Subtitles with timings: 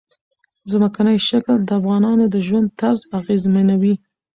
[0.71, 3.93] ځمکنی شکل د افغانانو د ژوند طرز اغېزمنوي.